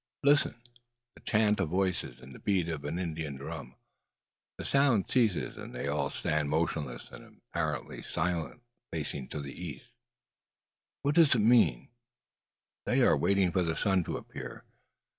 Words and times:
Listen! 0.23 0.59
the 1.13 1.21
chant 1.21 1.59
of 1.59 1.69
voices, 1.69 2.19
and 2.21 2.33
the 2.33 2.39
beat 2.39 2.67
of 2.69 2.83
an 2.85 2.97
Indian 2.97 3.35
drum! 3.35 3.75
The 4.57 4.65
sounds 4.65 5.13
cease, 5.13 5.35
and 5.35 5.75
they 5.75 5.87
all 5.87 6.09
stand 6.09 6.49
motionless 6.49 7.11
and 7.11 7.39
apparently 7.53 8.01
silent, 8.01 8.63
facing 8.91 9.27
to 9.27 9.39
the 9.39 9.53
east. 9.53 9.91
"What 11.03 11.13
does 11.13 11.35
it 11.35 11.41
mean?" 11.41 11.89
"They 12.87 13.03
are 13.03 13.15
waiting 13.15 13.51
for 13.51 13.61
the 13.61 13.75
sun 13.75 14.03
to 14.05 14.17
appear. 14.17 14.63